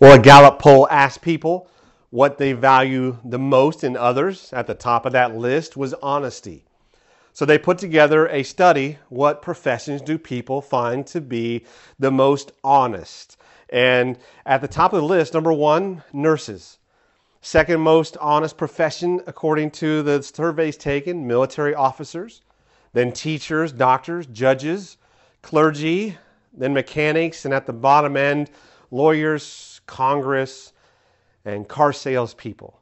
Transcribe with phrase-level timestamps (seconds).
[0.00, 1.68] Well, a Gallup poll asked people
[2.10, 4.52] what they value the most in others.
[4.52, 6.64] At the top of that list was honesty.
[7.32, 11.66] So they put together a study what professions do people find to be
[11.98, 13.38] the most honest?
[13.70, 16.78] And at the top of the list, number one, nurses.
[17.40, 22.42] Second most honest profession, according to the surveys taken, military officers.
[22.92, 24.96] Then teachers, doctors, judges,
[25.42, 26.16] clergy,
[26.56, 28.48] then mechanics, and at the bottom end,
[28.92, 29.42] lawyers,
[29.88, 30.72] Congress,
[31.44, 32.78] and car salespeople.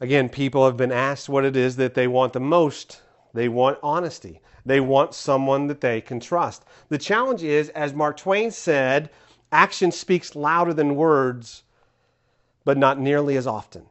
[0.00, 3.00] Again, people have been asked what it is that they want the most.
[3.32, 4.40] They want honesty.
[4.66, 6.64] They want someone that they can trust.
[6.88, 9.10] The challenge is, as Mark Twain said,
[9.50, 11.62] action speaks louder than words,
[12.64, 13.86] but not nearly as often.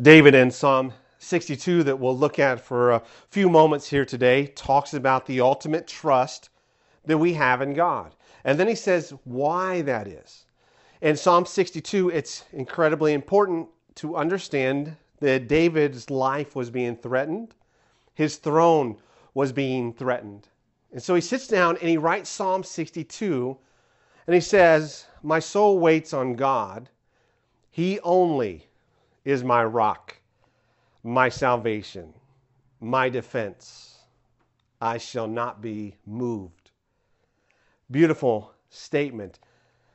[0.00, 4.94] David in Psalm 62, that we'll look at for a few moments here today, talks
[4.94, 6.48] about the ultimate trust
[7.04, 8.14] that we have in God.
[8.44, 10.46] And then he says why that is.
[11.00, 17.54] In Psalm 62, it's incredibly important to understand that David's life was being threatened,
[18.14, 18.96] his throne
[19.34, 20.48] was being threatened.
[20.92, 23.56] And so he sits down and he writes Psalm 62
[24.26, 26.88] and he says, My soul waits on God.
[27.70, 28.66] He only
[29.24, 30.16] is my rock,
[31.02, 32.12] my salvation,
[32.80, 33.98] my defense.
[34.80, 36.59] I shall not be moved.
[37.90, 39.38] Beautiful statement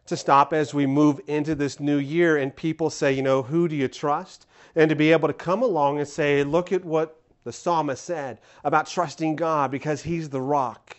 [0.05, 3.67] to stop as we move into this new year and people say, you know, who
[3.67, 4.45] do you trust?
[4.75, 8.39] And to be able to come along and say, look at what the psalmist said
[8.63, 10.97] about trusting God because he's the rock.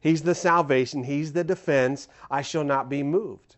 [0.00, 1.04] He's the salvation.
[1.04, 2.08] He's the defense.
[2.30, 3.51] I shall not be moved.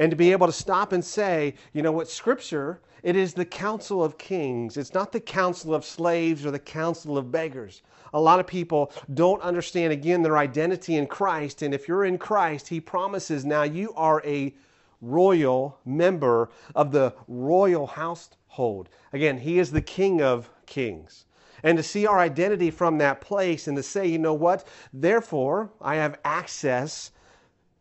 [0.00, 3.44] And to be able to stop and say, you know what, Scripture, it is the
[3.44, 4.78] counsel of kings.
[4.78, 7.82] It's not the counsel of slaves or the counsel of beggars.
[8.14, 11.60] A lot of people don't understand, again, their identity in Christ.
[11.60, 14.54] And if you're in Christ, He promises now you are a
[15.02, 18.88] royal member of the royal household.
[19.12, 21.26] Again, He is the King of kings.
[21.62, 24.66] And to see our identity from that place and to say, you know what?
[24.94, 27.10] Therefore, I have access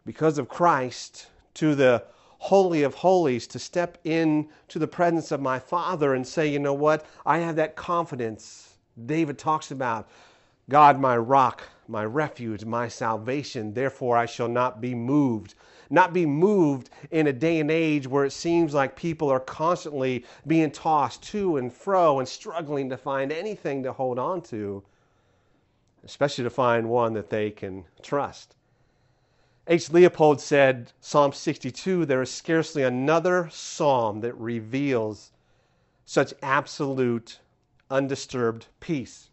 [0.05, 1.27] because of Christ
[1.59, 2.01] to the
[2.37, 6.73] Holy of Holies to step into the presence of my Father and say, you know
[6.73, 7.05] what?
[7.25, 8.77] I have that confidence.
[9.05, 10.07] David talks about
[10.69, 13.73] God, my rock, my refuge, my salvation.
[13.73, 15.55] Therefore, I shall not be moved.
[15.89, 20.23] Not be moved in a day and age where it seems like people are constantly
[20.47, 24.81] being tossed to and fro and struggling to find anything to hold on to,
[26.05, 28.55] especially to find one that they can trust.
[29.71, 29.89] H.
[29.89, 35.31] Leupold said, Psalm 62, there is scarcely another psalm that reveals
[36.05, 37.37] such absolute,
[37.91, 39.29] undisturbed peace.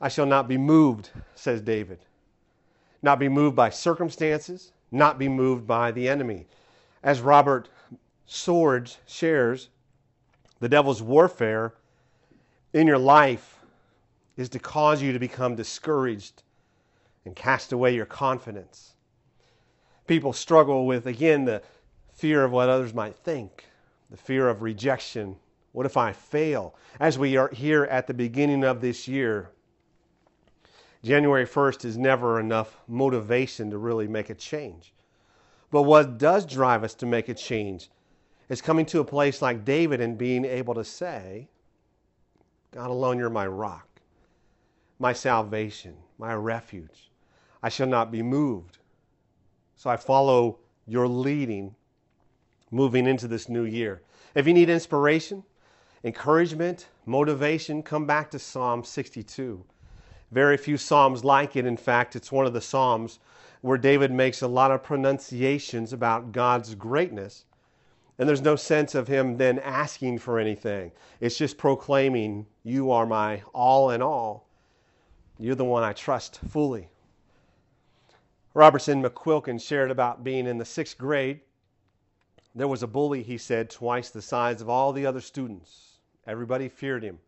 [0.00, 1.98] I shall not be moved, says David.
[3.02, 6.46] Not be moved by circumstances, not be moved by the enemy.
[7.02, 7.68] As Robert
[8.26, 9.70] Swords shares,
[10.60, 11.74] the devil's warfare
[12.72, 13.58] in your life
[14.36, 16.44] is to cause you to become discouraged
[17.26, 18.94] and cast away your confidence.
[20.06, 21.60] People struggle with, again, the
[22.14, 23.66] fear of what others might think,
[24.08, 25.36] the fear of rejection.
[25.72, 26.76] What if I fail?
[27.00, 29.50] As we are here at the beginning of this year,
[31.02, 34.94] January 1st is never enough motivation to really make a change.
[35.72, 37.90] But what does drive us to make a change
[38.48, 41.48] is coming to a place like David and being able to say,
[42.70, 43.88] God alone, you're my rock,
[45.00, 47.10] my salvation, my refuge.
[47.66, 48.78] I shall not be moved.
[49.74, 51.74] So I follow your leading
[52.70, 54.02] moving into this new year.
[54.36, 55.42] If you need inspiration,
[56.04, 59.64] encouragement, motivation, come back to Psalm 62.
[60.30, 61.66] Very few Psalms like it.
[61.66, 63.18] In fact, it's one of the Psalms
[63.62, 67.46] where David makes a lot of pronunciations about God's greatness.
[68.16, 70.92] And there's no sense of him then asking for anything.
[71.18, 74.46] It's just proclaiming, You are my all in all.
[75.36, 76.90] You're the one I trust fully.
[78.56, 81.40] Robertson McQuilkin shared about being in the sixth grade.
[82.54, 85.98] There was a bully, he said, twice the size of all the other students.
[86.26, 87.18] Everybody feared him.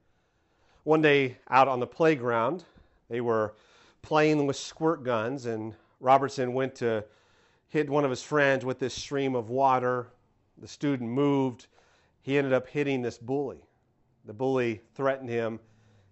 [0.85, 2.65] One day out on the playground,
[3.11, 3.55] they were
[4.01, 7.05] playing with squirt guns, and Robertson went to
[7.69, 10.07] hit one of his friends with this stream of water.
[10.57, 11.67] The student moved.
[12.23, 13.61] He ended up hitting this bully.
[14.25, 15.61] The bully threatened him.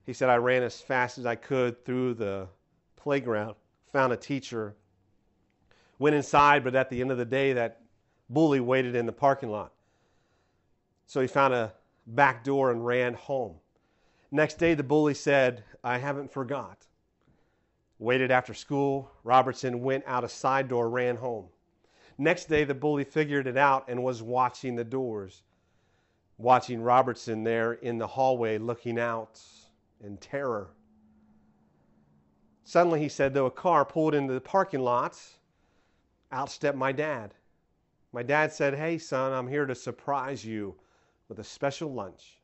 [0.04, 2.48] He said, I ran as fast as I could through the
[2.96, 3.54] playground,
[3.90, 4.76] found a teacher,
[5.98, 7.80] went inside, but at the end of the day, that
[8.28, 9.72] bully waited in the parking lot.
[11.06, 11.72] So he found a
[12.06, 13.56] back door and ran home.
[14.30, 16.84] Next day, the bully said, I haven't forgot.
[17.98, 19.10] Waited after school.
[19.24, 21.46] Robertson went out a side door, ran home.
[22.18, 25.42] Next day, the bully figured it out and was watching the doors,
[26.38, 29.40] watching Robertson there in the hallway looking out
[30.02, 30.70] in terror.
[32.64, 35.22] Suddenly, he said, though a car pulled into the parking lot,
[36.32, 37.34] out stepped my dad.
[38.12, 40.74] My dad said, Hey, son, I'm here to surprise you
[41.28, 42.38] with a special lunch.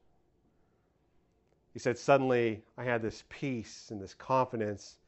[1.73, 4.99] He said, Suddenly, I had this peace and this confidence.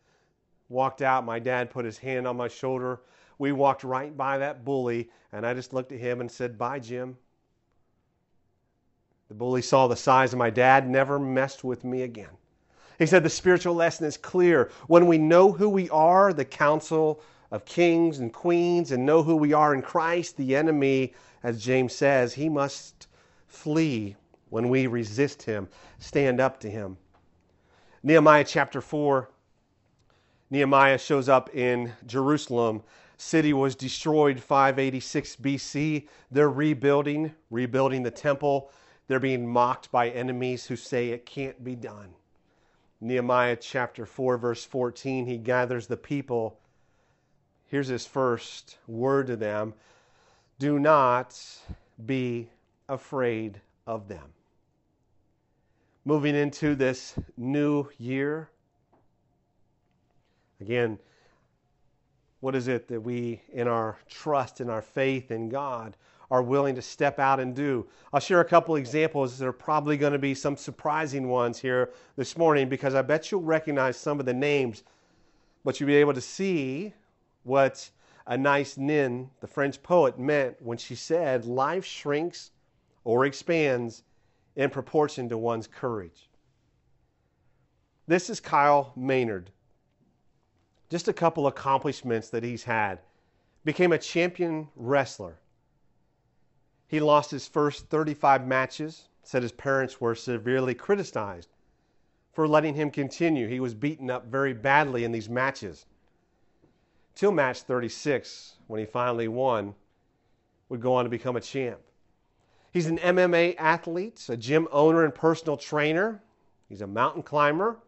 [0.68, 3.00] Walked out, my dad put his hand on my shoulder.
[3.38, 6.78] We walked right by that bully, and I just looked at him and said, Bye,
[6.78, 7.16] Jim.
[9.28, 12.30] The bully saw the size of my dad, never messed with me again.
[12.98, 14.70] He said the spiritual lesson is clear.
[14.86, 17.20] When we know who we are, the council
[17.54, 21.14] of kings and queens, and know who we are in Christ, the enemy,
[21.44, 23.06] as James says, he must
[23.46, 24.16] flee
[24.50, 25.68] when we resist him,
[26.00, 26.96] stand up to him.
[28.02, 29.30] Nehemiah chapter 4,
[30.50, 32.82] Nehemiah shows up in Jerusalem.
[33.18, 36.08] City was destroyed 586 BC.
[36.32, 38.72] They're rebuilding, rebuilding the temple.
[39.06, 42.14] They're being mocked by enemies who say it can't be done.
[43.00, 46.58] Nehemiah chapter 4, verse 14, he gathers the people.
[47.74, 49.74] Here's his first word to them
[50.60, 51.36] Do not
[52.06, 52.48] be
[52.88, 54.32] afraid of them.
[56.04, 58.48] Moving into this new year,
[60.60, 61.00] again,
[62.38, 65.96] what is it that we, in our trust, in our faith in God,
[66.30, 67.88] are willing to step out and do.
[68.12, 69.36] I'll share a couple examples.
[69.36, 73.32] There are probably going to be some surprising ones here this morning because I bet
[73.32, 74.84] you'll recognize some of the names,
[75.64, 76.94] but you'll be able to see
[77.44, 77.88] what
[78.26, 82.50] Anais Nin, the French poet, meant when she said, Life shrinks
[83.04, 84.02] or expands
[84.56, 86.28] in proportion to one's courage.
[88.06, 89.50] This is Kyle Maynard.
[90.90, 92.98] Just a couple accomplishments that he's had.
[93.64, 95.38] Became a champion wrestler
[96.94, 101.48] he lost his first 35 matches, said his parents were severely criticized
[102.32, 103.48] for letting him continue.
[103.48, 105.86] He was beaten up very badly in these matches.
[107.14, 109.74] Till match 36, when he finally won,
[110.68, 111.78] would go on to become a champ.
[112.72, 116.20] He's an MMA athlete, a gym owner and personal trainer.
[116.68, 117.78] He's a mountain climber.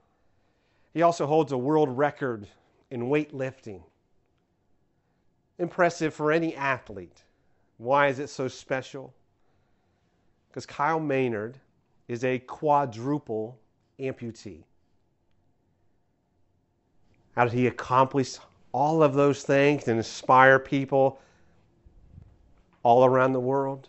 [0.95, 2.47] He also holds a world record
[2.91, 3.83] in weightlifting.
[5.59, 7.25] Impressive for any athlete.
[7.79, 9.13] Why is it so special?
[10.49, 11.59] Because Kyle Maynard
[12.07, 13.59] is a quadruple
[13.99, 14.63] amputee.
[17.35, 18.39] How did he accomplish
[18.77, 21.19] all of those things and inspire people
[22.83, 23.89] all around the world?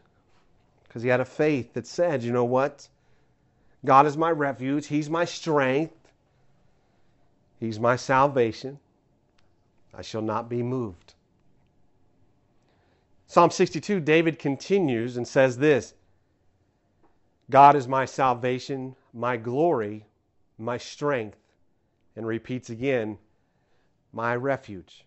[0.87, 2.87] Because he had a faith that said, you know what?
[3.83, 5.93] God is my refuge, He's my strength,
[7.59, 8.79] He's my salvation.
[9.93, 11.15] I shall not be moved.
[13.27, 15.95] Psalm 62, David continues and says this
[17.49, 20.05] God is my salvation, my glory,
[20.57, 21.37] my strength,
[22.15, 23.17] and repeats again,
[24.11, 25.05] my refuge.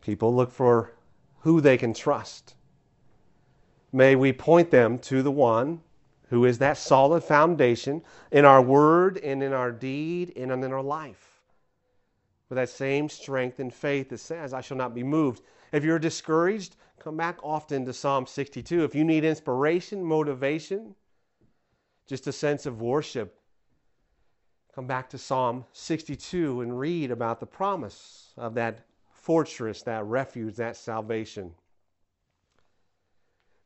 [0.00, 0.92] People look for
[1.40, 2.54] who they can trust.
[3.92, 5.80] May we point them to the one
[6.28, 10.82] who is that solid foundation in our word and in our deed and in our
[10.82, 11.30] life
[12.50, 15.42] with that same strength and faith that says, I shall not be moved.
[15.72, 18.84] If you're discouraged, come back often to Psalm 62.
[18.84, 20.96] If you need inspiration, motivation,
[22.08, 23.39] just a sense of worship,
[24.74, 30.56] come back to Psalm 62 and read about the promise of that fortress, that refuge,
[30.56, 31.52] that salvation.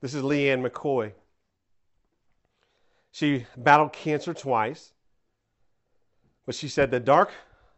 [0.01, 1.13] This is Leanne McCoy.
[3.11, 4.93] She battled cancer twice,
[6.47, 7.31] but she said the dark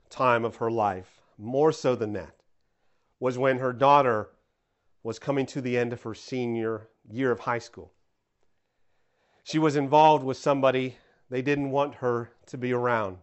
[0.09, 2.35] time of her life, more so than that,
[3.21, 4.31] was when her daughter
[5.03, 7.93] was coming to the end of her senior year of high school.
[9.45, 10.97] She was involved with somebody
[11.31, 13.19] they didn't want her to be around.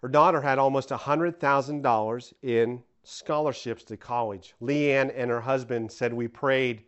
[0.00, 4.54] Her daughter had almost $100,000 in scholarships to college.
[4.60, 6.82] Leanne and her husband said we prayed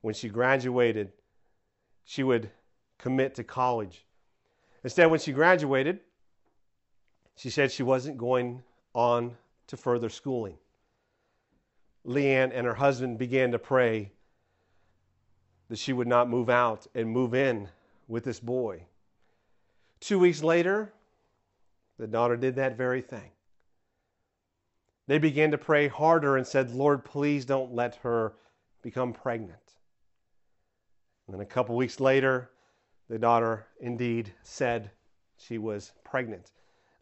[0.00, 1.12] when she graduated,
[2.04, 2.50] she would
[2.98, 4.04] commit to college.
[4.82, 6.00] Instead, when she graduated,
[7.36, 8.62] she said she wasn't going
[8.94, 9.36] on
[9.66, 10.56] to further schooling.
[12.06, 14.10] Leanne and her husband began to pray
[15.68, 17.68] that she would not move out and move in
[18.10, 18.82] with this boy.
[20.00, 20.92] Two weeks later,
[21.98, 23.30] the daughter did that very thing.
[25.06, 28.34] They began to pray harder and said, Lord, please don't let her
[28.82, 29.74] become pregnant.
[31.26, 32.50] And then a couple weeks later,
[33.08, 34.90] the daughter indeed said
[35.36, 36.52] she was pregnant.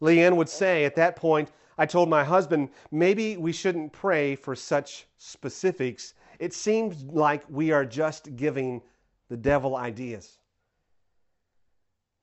[0.01, 4.55] Leanne would say at that point, I told my husband, maybe we shouldn't pray for
[4.55, 6.13] such specifics.
[6.39, 8.81] It seems like we are just giving
[9.29, 10.38] the devil ideas.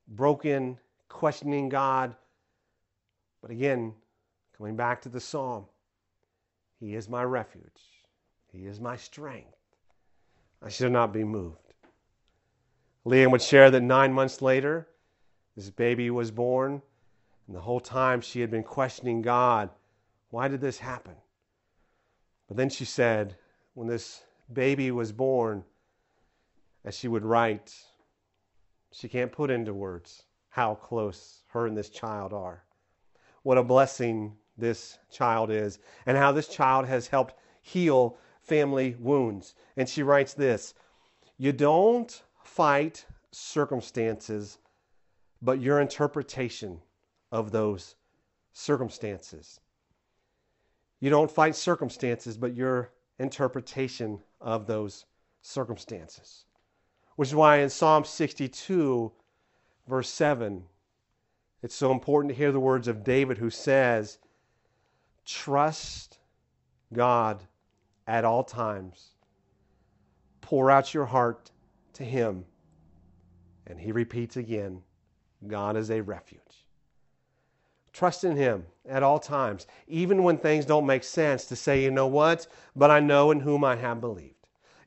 [0.09, 2.15] Broken, questioning God.
[3.43, 3.95] But again,
[4.57, 5.67] coming back to the psalm,
[6.81, 7.81] He is my refuge,
[8.53, 9.57] He is my strength.
[10.63, 11.59] I shall not be moved.
[13.05, 14.89] Leanne would share that nine months later,
[15.55, 16.83] this baby was born.
[17.47, 19.71] And the whole time she had been questioning God,
[20.31, 21.15] why did this happen?
[22.49, 23.37] But then she said,
[23.75, 24.23] when this
[24.53, 25.65] baby was born,
[26.85, 27.75] as she would write,
[28.97, 32.65] she can't put into words how close her and this child are.
[33.43, 39.55] What a blessing this child is, and how this child has helped heal family wounds.
[39.77, 40.73] And she writes this
[41.37, 44.57] You don't fight circumstances,
[45.43, 46.81] but your interpretation
[47.31, 47.97] of those
[48.55, 49.61] circumstances.
[51.01, 55.05] You don't fight circumstances, but your interpretation of those
[55.43, 56.46] circumstances.
[57.17, 59.11] Which is why in Psalm 62,
[59.89, 60.65] verse 7,
[61.63, 64.19] it's so important to hear the words of David who says,
[65.25, 66.19] Trust
[66.93, 67.43] God
[68.07, 69.09] at all times.
[70.41, 71.51] Pour out your heart
[71.95, 72.45] to Him.
[73.67, 74.83] And he repeats again,
[75.47, 76.41] God is a refuge.
[77.93, 81.91] Trust in Him at all times, even when things don't make sense, to say, you
[81.91, 82.47] know what,
[82.77, 84.36] but I know in whom I have believed.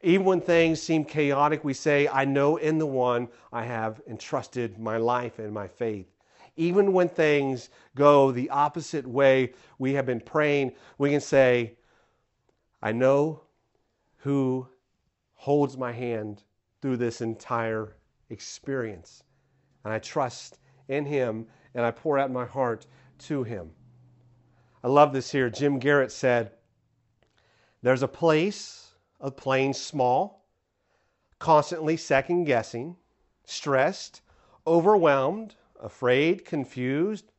[0.02, 4.80] Even when things seem chaotic, we say, I know in the one I have entrusted
[4.80, 6.08] my life and my faith.
[6.56, 11.78] Even when things go the opposite way we have been praying, we can say,
[12.82, 13.42] I know
[14.18, 14.68] who
[15.36, 16.44] holds my hand
[16.82, 17.96] through this entire
[18.30, 19.24] experience.
[19.84, 22.86] And I trust in Him and I pour out my heart
[23.20, 23.72] to Him.
[24.84, 25.50] I love this here.
[25.50, 26.52] Jim Garrett said,
[27.82, 28.89] There's a place
[29.20, 30.46] of playing small,
[31.40, 32.96] constantly second guessing,
[33.46, 34.22] stressed,
[34.66, 37.32] overwhelmed, afraid, confused,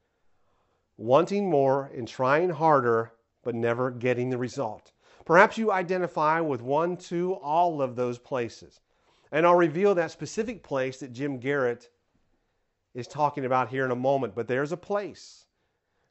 [0.97, 4.93] wanting more and trying harder, but never getting the result.
[5.25, 8.81] Perhaps you identify with one, two, all of those places.
[9.33, 11.89] And I'll reveal that specific place that Jim Garrett
[12.95, 14.35] is talking about here in a moment.
[14.35, 15.47] But there's a place.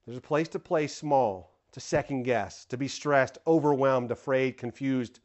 [0.05, 5.19] There's a place to play small, to second guess, to be stressed, overwhelmed, afraid, confused,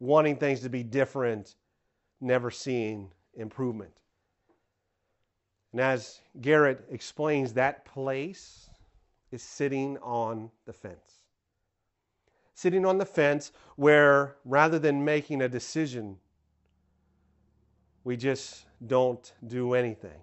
[0.00, 1.56] wanting things to be different,
[2.20, 3.92] never seeing improvement.
[5.72, 8.70] And as Garrett explains, that place
[9.30, 11.20] is sitting on the fence.
[12.54, 16.16] Sitting on the fence where rather than making a decision,
[18.04, 20.20] we just don't do anything.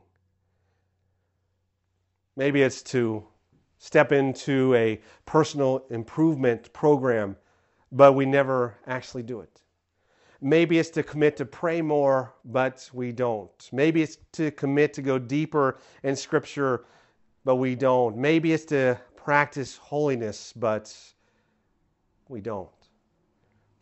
[2.36, 3.26] Maybe it's to
[3.78, 7.38] step into a personal improvement program,
[7.92, 9.62] but we never actually do it.
[10.46, 13.50] Maybe it's to commit to pray more, but we don't.
[13.72, 16.86] Maybe it's to commit to go deeper in Scripture,
[17.44, 18.16] but we don't.
[18.16, 20.96] Maybe it's to practice holiness, but
[22.30, 22.70] we don't.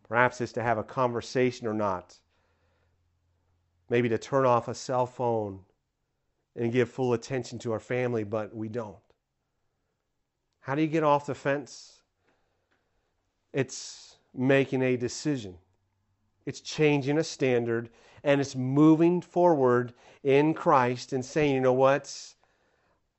[0.08, 2.18] Perhaps it's to have a conversation or not.
[3.90, 5.60] Maybe to turn off a cell phone
[6.56, 8.96] and give full attention to our family, but we don't.
[10.62, 12.04] How do you get off the fence?
[13.52, 15.58] It's making a decision,
[16.46, 17.90] it's changing a standard,
[18.24, 22.36] and it's moving forward in Christ and saying, you know what?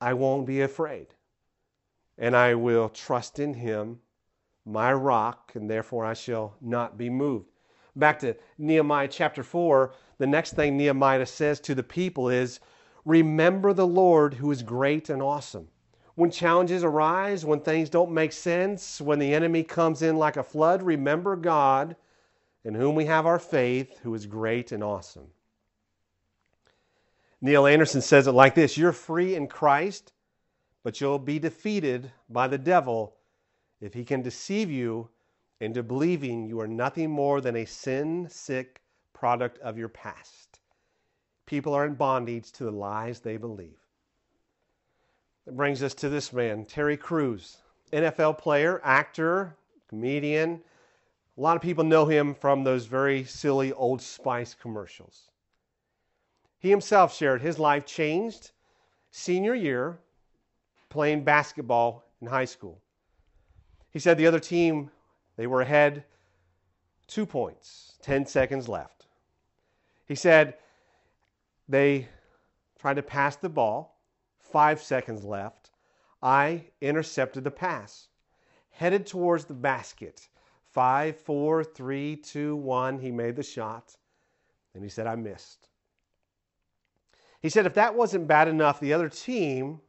[0.00, 1.08] I won't be afraid.
[2.18, 4.00] And I will trust in Him,
[4.64, 7.48] my rock, and therefore I shall not be moved.
[7.96, 12.60] Back to Nehemiah chapter 4, the next thing Nehemiah says to the people is,
[13.04, 15.68] Remember the Lord who is great and awesome.
[16.14, 20.42] When challenges arise, when things don't make sense, when the enemy comes in like a
[20.42, 21.96] flood, remember God
[22.64, 25.26] in whom we have our faith, who is great and awesome.
[27.40, 30.12] Neil Anderson says it like this You're free in Christ,
[30.82, 33.16] but you'll be defeated by the devil
[33.80, 35.08] if he can deceive you
[35.60, 40.54] into believing you are nothing more than a sin sick product of your past
[41.46, 43.78] people are in bondage to the lies they believe.
[45.46, 47.58] That brings us to this man, Terry Crews,
[47.92, 49.56] NFL player, actor,
[49.88, 50.60] comedian.
[51.36, 55.30] A lot of people know him from those very silly Old Spice commercials.
[56.58, 58.52] He himself shared his life changed
[59.10, 59.98] senior year
[60.88, 62.80] playing basketball in high school.
[63.90, 64.90] He said the other team,
[65.36, 66.04] they were ahead
[67.06, 69.06] two points, 10 seconds left.
[70.06, 70.54] He said
[71.68, 72.08] they
[72.78, 73.98] tried to pass the ball,
[74.38, 75.70] five seconds left,
[76.22, 78.08] I intercepted the pass,
[78.70, 80.28] headed towards the basket.
[80.74, 82.98] Five, four, three, two, one.
[82.98, 83.96] He made the shot.
[84.74, 85.68] And he said, I missed.
[87.40, 89.80] He said, if that wasn't bad enough, the other team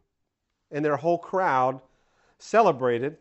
[0.71, 1.81] and their whole crowd
[2.37, 3.17] celebrated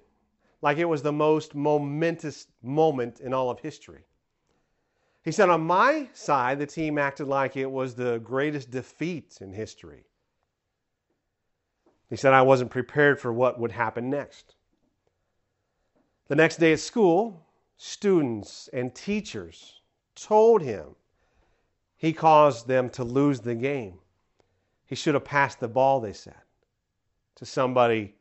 [0.61, 4.03] like it was the most momentous moment in all of history.
[5.23, 9.53] He said, on my side, the team acted like it was the greatest defeat in
[9.53, 10.05] history.
[12.11, 14.55] He said, I wasn't prepared for what would happen next.
[16.29, 17.44] The next day at school,
[17.77, 19.81] students and teachers
[20.15, 20.95] told him
[21.97, 23.99] he caused them to lose the game.
[24.87, 26.35] He should have passed the ball, they said,
[27.37, 28.15] to somebody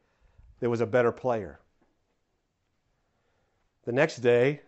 [0.60, 1.60] that was a better player.
[3.86, 4.62] The next day,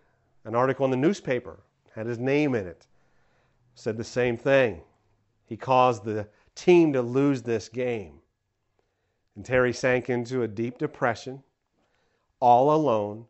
[0.44, 1.62] an article in the newspaper
[1.94, 2.86] had his name in it,
[3.74, 4.82] said the same thing.
[5.46, 8.20] He caused the team to lose this game.
[9.36, 11.44] And Terry sank into a deep depression,
[12.40, 13.26] all alone,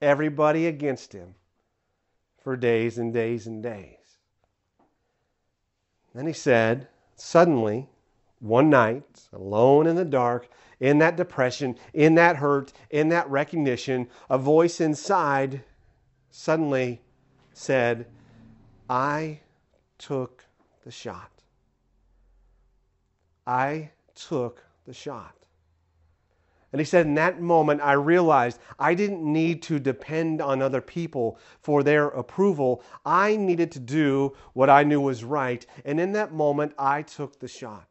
[0.00, 1.34] everybody against him
[2.42, 4.18] for days and days and days.
[6.14, 7.88] Then he said, suddenly,
[8.38, 10.48] one night, alone in the dark,
[10.80, 15.62] in that depression, in that hurt, in that recognition, a voice inside
[16.30, 17.00] suddenly
[17.52, 18.06] said,
[18.88, 19.40] I
[19.98, 20.44] took
[20.84, 21.30] the shot.
[23.46, 25.45] I took the shot.
[26.76, 30.82] And he said, In that moment, I realized I didn't need to depend on other
[30.82, 32.82] people for their approval.
[33.02, 35.64] I needed to do what I knew was right.
[35.86, 37.88] And in that moment, I took the shot.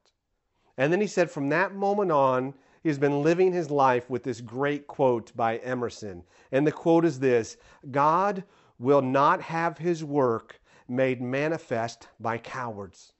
[0.77, 4.39] And then he said, From that moment on, he's been living his life with this
[4.39, 6.21] great quote by Emerson.
[6.51, 7.57] And the quote is this
[7.89, 8.43] God
[8.77, 13.13] will not have his work made manifest by cowards.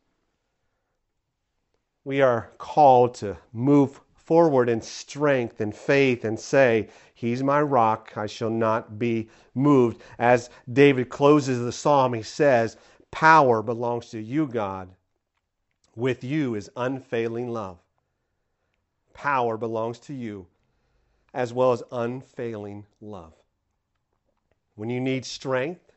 [2.03, 8.13] We are called to move forward in strength and faith and say, He's my rock,
[8.17, 10.01] I shall not be moved.
[10.19, 12.77] As David closes the psalm, he says,
[13.11, 14.89] Power belongs to you, God.
[15.95, 17.77] With you is unfailing love.
[19.13, 20.45] Power belongs to you,
[21.33, 23.33] as well as unfailing love.
[24.75, 25.93] When you need strength,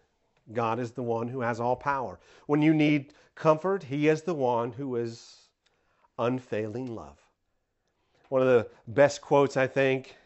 [0.53, 2.21] God is the one who has all power.
[2.47, 5.49] When you need comfort, He is the one who is
[6.19, 7.19] unfailing love.
[8.29, 10.17] One of the best quotes, I think,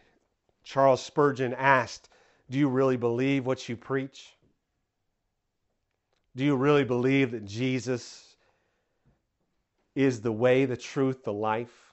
[0.64, 2.08] Charles Spurgeon asked,
[2.50, 4.34] Do you really believe what you preach?
[6.34, 8.36] Do you really believe that Jesus
[9.94, 11.92] is the way, the truth, the life?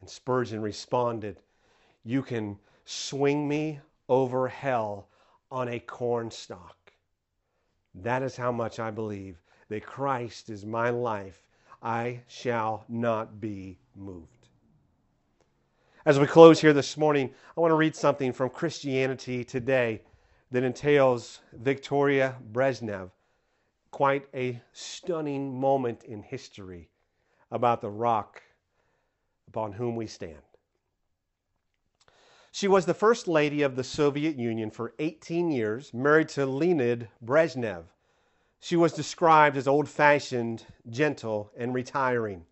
[0.00, 1.40] And Spurgeon responded,
[2.04, 5.08] You can swing me over hell
[5.50, 6.76] on a cornstalk.
[7.94, 9.38] That is how much I believe
[9.68, 11.46] that Christ is my life.
[11.82, 14.41] I shall not be moved.
[16.04, 20.02] As we close here this morning, I want to read something from Christianity Today
[20.50, 23.10] that entails Victoria Brezhnev.
[23.92, 26.88] Quite a stunning moment in history
[27.52, 28.42] about the rock
[29.46, 30.42] upon whom we stand.
[32.50, 37.10] She was the first lady of the Soviet Union for 18 years, married to Leonid
[37.24, 37.84] Brezhnev.
[38.58, 42.44] She was described as old fashioned, gentle, and retiring.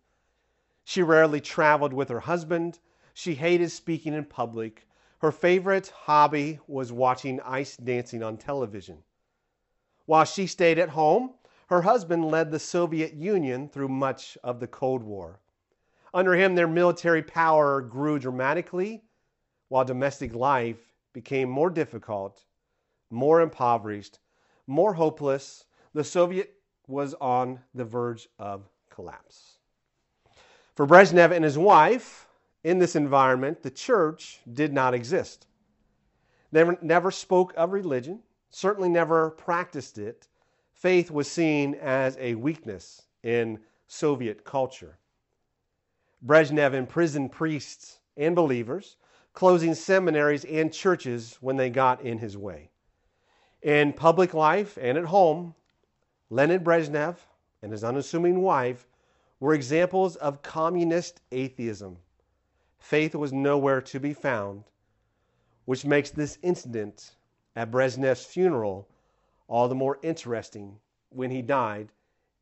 [0.85, 2.79] She rarely traveled with her husband
[3.13, 4.87] she hated speaking in public.
[5.19, 9.03] Her favorite hobby was watching ice dancing on television.
[10.05, 11.35] While she stayed at home,
[11.67, 15.39] her husband led the Soviet Union through much of the Cold War.
[16.13, 19.03] Under him, their military power grew dramatically,
[19.69, 20.77] while domestic life
[21.13, 22.43] became more difficult,
[23.09, 24.19] more impoverished,
[24.67, 25.65] more hopeless.
[25.93, 26.53] The Soviet
[26.87, 29.59] was on the verge of collapse.
[30.75, 32.27] For Brezhnev and his wife,
[32.63, 35.47] in this environment, the church did not exist.
[36.51, 38.19] Never, never spoke of religion,
[38.49, 40.27] certainly never practiced it.
[40.73, 44.97] Faith was seen as a weakness in Soviet culture.
[46.25, 48.97] Brezhnev imprisoned priests and believers,
[49.33, 52.69] closing seminaries and churches when they got in his way.
[53.61, 55.55] In public life and at home,
[56.29, 57.17] Leonid Brezhnev
[57.61, 58.87] and his unassuming wife
[59.39, 61.97] were examples of communist atheism
[62.81, 64.63] faith was nowhere to be found,
[65.65, 67.15] which makes this incident
[67.55, 68.87] at Brezhnev's funeral
[69.47, 70.77] all the more interesting
[71.09, 71.89] when he died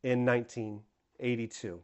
[0.02, 1.82] in 1982.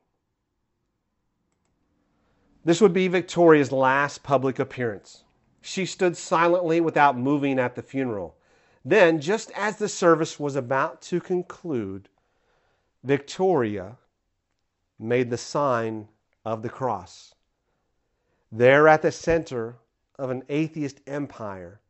[2.64, 5.26] This would be Victoria's last public appearance.
[5.62, 8.36] She stood silently without moving at the funeral.
[8.84, 12.08] Then, just as the service was about to conclude,
[13.04, 13.98] Victoria
[14.98, 16.08] made the sign
[16.46, 17.36] of the cross
[18.52, 19.78] There at the center
[20.18, 21.82] of an atheist empire,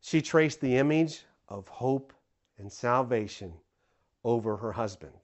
[0.00, 2.12] she traced the image of hope
[2.58, 3.54] and salvation
[4.24, 5.14] over her husband.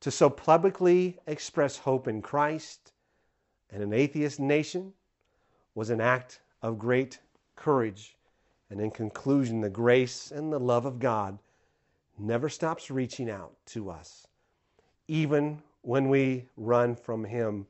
[0.00, 2.92] To so publicly express hope in Christ
[3.70, 4.92] and an atheist nation
[5.74, 7.18] was an act of great
[7.56, 8.16] courage.
[8.70, 11.38] And in conclusion, the grace and the love of God
[12.18, 14.26] never stops reaching out to us.
[15.08, 17.66] Even when we run from Him,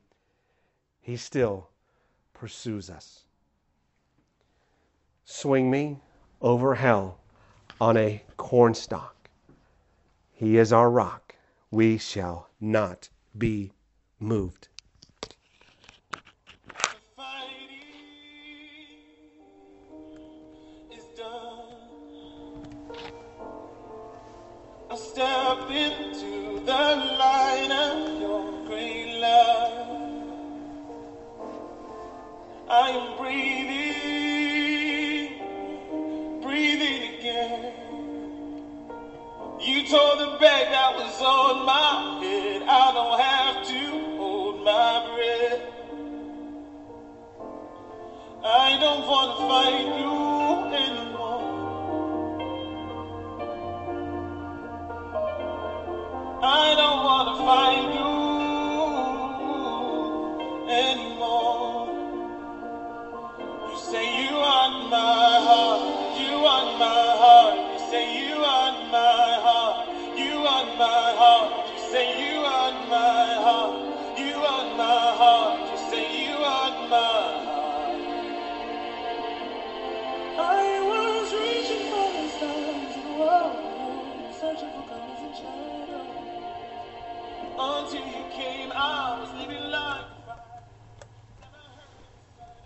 [1.07, 1.69] He still
[2.33, 3.27] pursues us.
[5.25, 6.01] Swing me
[6.42, 7.21] over hell
[7.81, 9.31] on a cornstalk.
[10.33, 11.37] He is our rock.
[11.71, 13.71] We shall not be
[14.19, 14.66] moved.
[41.19, 42.63] that's on my head.
[42.69, 45.63] I don't have to hold my breath.
[48.45, 50.15] I don't want to fight you
[50.77, 51.43] anymore.
[56.43, 58.06] I don't want to fight you.